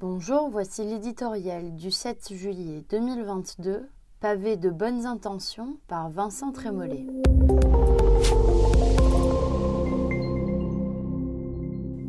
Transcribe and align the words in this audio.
Bonjour, 0.00 0.48
voici 0.48 0.84
l'éditorial 0.84 1.74
du 1.74 1.90
7 1.90 2.32
juillet 2.32 2.84
2022, 2.88 3.88
pavé 4.20 4.56
de 4.56 4.70
bonnes 4.70 5.06
intentions 5.06 5.76
par 5.88 6.08
Vincent 6.08 6.52
Trémollet. 6.52 7.04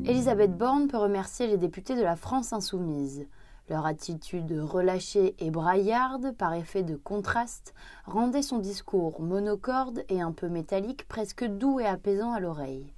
Elisabeth 0.06 0.56
Borne 0.56 0.88
peut 0.88 0.98
remercier 0.98 1.48
les 1.48 1.58
députés 1.58 1.96
de 1.96 2.04
la 2.04 2.16
France 2.16 2.54
insoumise. 2.54 3.26
Leur 3.70 3.88
attitude 3.88 4.52
relâchée 4.62 5.36
et 5.40 5.50
braillarde, 5.50 6.36
par 6.38 6.54
effet 6.54 6.84
de 6.84 6.96
contraste, 6.96 7.74
rendait 8.06 8.44
son 8.44 8.60
discours 8.60 9.20
monocorde 9.20 10.04
et 10.10 10.21
un 10.21 10.32
peu 10.32 10.48
métallique 10.48 11.08
presque 11.08 11.44
doux 11.44 11.80
et 11.80 11.88
apaisant 11.88 12.34
à 12.34 12.40
l'oreille. 12.40 12.94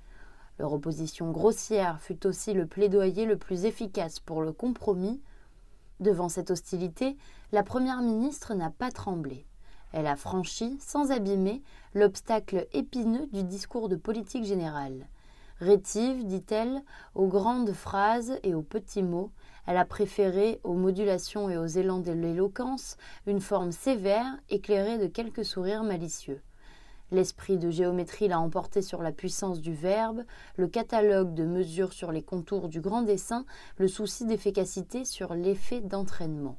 Leur 0.62 0.74
opposition 0.74 1.32
grossière 1.32 2.00
fut 2.00 2.28
aussi 2.28 2.54
le 2.54 2.68
plaidoyer 2.68 3.26
le 3.26 3.36
plus 3.36 3.66
efficace 3.66 4.20
pour 4.20 4.44
le 4.44 4.54
compromis. 4.54 5.20
Devant 6.00 6.30
cette 6.30 6.52
hostilité, 6.52 7.18
la 7.52 7.64
Première 7.64 8.04
ministre 8.04 8.54
n'a 8.54 8.70
pas 8.70 8.92
tremblé. 8.92 9.48
Elle 9.92 10.06
a 10.06 10.16
franchi, 10.16 10.78
sans 10.80 11.10
abîmer, 11.10 11.64
l'obstacle 11.96 12.68
épineux 12.74 13.26
du 13.34 13.44
discours 13.44 13.90
de 13.90 13.96
politique 13.96 14.44
générale. 14.44 15.08
Rétive, 15.62 16.28
dit-elle, 16.28 16.84
aux 17.16 17.28
grandes 17.28 17.74
phrases 17.74 18.38
et 18.44 18.54
aux 18.54 18.62
petits 18.62 19.02
mots, 19.02 19.32
elle 19.66 19.78
a 19.78 19.86
préféré 19.86 20.60
aux 20.64 20.76
modulations 20.76 21.50
et 21.50 21.58
aux 21.58 21.66
élans 21.66 22.02
de 22.02 22.12
l'éloquence 22.12 22.98
une 23.26 23.42
forme 23.42 23.72
sévère, 23.72 24.38
éclairée 24.52 25.00
de 25.00 25.08
quelques 25.08 25.44
sourires 25.44 25.84
malicieux. 25.84 26.40
L'esprit 27.12 27.58
de 27.58 27.70
géométrie 27.70 28.30
l'a 28.30 28.40
emporté 28.40 28.82
sur 28.82 29.02
la 29.02 29.12
puissance 29.12 29.60
du 29.60 29.74
verbe, 29.74 30.24
le 30.56 30.70
catalogue 30.70 31.34
de 31.34 31.44
mesures 31.44 31.92
sur 31.92 32.14
les 32.14 32.24
contours 32.24 32.70
du 32.70 32.80
grand 32.80 33.02
dessin, 33.02 33.46
le 33.76 33.90
souci 33.90 34.26
d'efficacité 34.26 35.04
sur 35.04 35.34
l'effet 35.34 35.82
d'entraînement. 35.82 36.58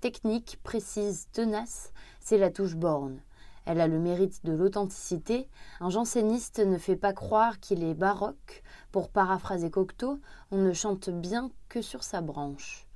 Technique, 0.00 0.58
précise, 0.62 1.28
tenace, 1.32 1.92
c'est 2.20 2.38
la 2.38 2.50
touche 2.50 2.74
borne. 2.74 3.20
Elle 3.66 3.80
a 3.82 3.86
le 3.86 3.98
mérite 3.98 4.44
de 4.44 4.52
l'authenticité. 4.52 5.46
Un 5.80 5.90
janséniste 5.90 6.58
ne 6.60 6.78
fait 6.78 6.96
pas 6.96 7.12
croire 7.12 7.60
qu'il 7.60 7.84
est 7.84 7.94
baroque. 7.94 8.62
Pour 8.92 9.10
paraphraser 9.10 9.70
Cocteau, 9.70 10.20
on 10.50 10.56
ne 10.56 10.72
chante 10.72 11.10
bien 11.10 11.50
que 11.68 11.82
sur 11.82 12.02
sa 12.02 12.22
branche. 12.22 12.86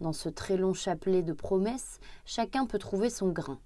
Dans 0.00 0.14
ce 0.14 0.30
très 0.30 0.56
long 0.56 0.72
chapelet 0.72 1.22
de 1.22 1.34
promesses, 1.34 2.00
chacun 2.24 2.64
peut 2.64 2.78
trouver 2.78 3.10
son 3.10 3.28
grain. 3.28 3.60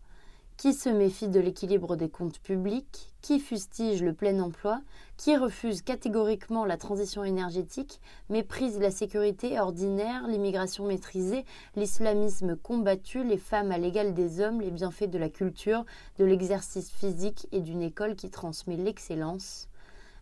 Qui 0.61 0.75
se 0.75 0.91
méfie 0.91 1.29
de 1.29 1.41
l'équilibre 1.41 1.97
des 1.97 2.11
comptes 2.11 2.39
publics 2.39 3.15
Qui 3.23 3.41
fustige 3.41 4.03
le 4.03 4.13
plein 4.13 4.39
emploi 4.41 4.83
Qui 5.17 5.35
refuse 5.35 5.81
catégoriquement 5.81 6.67
la 6.67 6.77
transition 6.77 7.25
énergétique 7.25 7.99
Méprise 8.29 8.79
la 8.79 8.91
sécurité 8.91 9.59
ordinaire, 9.59 10.29
l'immigration 10.29 10.87
maîtrisée, 10.87 11.47
l'islamisme 11.77 12.57
combattu, 12.57 13.25
les 13.25 13.39
femmes 13.39 13.73
à 13.73 13.79
l'égal 13.79 14.13
des 14.13 14.43
hommes, 14.43 14.61
les 14.61 14.71
bienfaits 14.71 15.09
de 15.09 15.17
la 15.17 15.31
culture, 15.31 15.87
de 16.19 16.27
l'exercice 16.27 16.91
physique 16.91 17.49
et 17.53 17.61
d'une 17.61 17.81
école 17.81 18.15
qui 18.15 18.29
transmet 18.29 18.77
l'excellence 18.77 19.67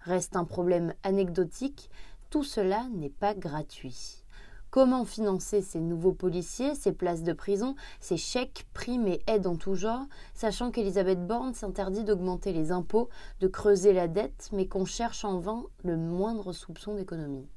Reste 0.03 0.37
un 0.37 0.45
problème 0.45 0.95
anecdotique, 1.03 1.91
tout 2.31 2.45
cela 2.45 2.87
n'est 2.95 3.11
pas 3.11 3.35
gratuit. 3.35 4.23
Comment 4.71 5.07
financer 5.07 5.63
ces 5.63 5.81
nouveaux 5.81 6.13
policiers, 6.13 6.75
ces 6.75 6.93
places 6.93 7.23
de 7.23 7.33
prison, 7.33 7.75
ces 8.01 8.19
chèques, 8.19 8.67
primes 8.75 9.09
et 9.09 9.23
aides 9.27 9.47
en 9.47 9.57
tout 9.57 9.75
genre, 9.75 10.05
sachant 10.35 10.71
qu'Elisabeth 10.71 11.27
Borne 11.27 11.55
s'interdit 11.55 12.05
d'augmenter 12.05 12.53
les 12.53 12.71
impôts, 12.71 13.09
de 13.41 13.49
creuser 13.49 13.95
la 13.95 14.09
dette, 14.09 14.51
mais 14.53 14.67
qu'on 14.67 14.85
cherche 14.85 15.25
en 15.25 15.39
vain 15.39 15.65
le 15.85 15.97
moindre 15.97 16.53
soupçon 16.53 16.95
d'économie 16.95 17.49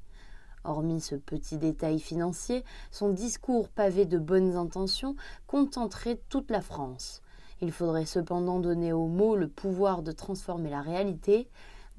Hormis 0.64 1.00
ce 1.00 1.16
petit 1.16 1.58
détail 1.58 1.98
financier, 1.98 2.64
son 2.90 3.10
discours 3.10 3.68
pavé 3.68 4.06
de 4.06 4.18
bonnes 4.18 4.56
intentions 4.56 5.14
contenterait 5.46 6.20
toute 6.30 6.50
la 6.50 6.62
France. 6.62 7.20
Il 7.60 7.72
faudrait 7.72 8.06
cependant 8.06 8.58
donner 8.58 8.92
aux 8.92 9.06
mots 9.06 9.36
le 9.36 9.48
pouvoir 9.48 10.02
de 10.02 10.12
transformer 10.12 10.70
la 10.70 10.80
réalité, 10.80 11.48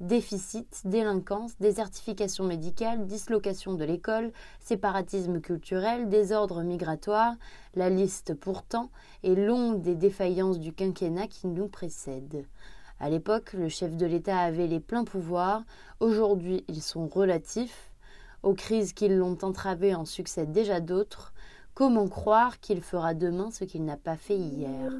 déficit, 0.00 0.82
délinquance, 0.84 1.52
désertification 1.60 2.44
médicale, 2.44 3.06
dislocation 3.06 3.74
de 3.74 3.84
l'école, 3.84 4.32
séparatisme 4.60 5.40
culturel, 5.40 6.08
désordre 6.08 6.62
migratoire, 6.62 7.34
la 7.74 7.90
liste 7.90 8.34
pourtant 8.34 8.90
est 9.22 9.34
longue 9.34 9.80
des 9.80 9.94
défaillances 9.94 10.58
du 10.58 10.72
quinquennat 10.72 11.28
qui 11.28 11.46
nous 11.46 11.68
précède. 11.68 12.44
À 13.00 13.10
l'époque, 13.10 13.52
le 13.54 13.68
chef 13.68 13.96
de 13.96 14.06
l'État 14.06 14.38
avait 14.38 14.66
les 14.66 14.80
pleins 14.80 15.04
pouvoirs, 15.04 15.62
aujourd'hui 16.00 16.64
ils 16.68 16.82
sont 16.82 17.06
relatifs. 17.06 17.90
Aux 18.42 18.54
crises 18.54 18.92
qui 18.92 19.08
l'ont 19.08 19.38
entravé 19.40 19.94
en 19.94 20.04
succèdent 20.04 20.52
déjà 20.52 20.80
d'autres. 20.80 21.32
Comment 21.72 22.08
croire 22.08 22.60
qu'il 22.60 22.82
fera 22.82 23.14
demain 23.14 23.50
ce 23.50 23.64
qu'il 23.64 23.84
n'a 23.86 23.96
pas 23.96 24.16
fait 24.16 24.36
hier? 24.36 24.92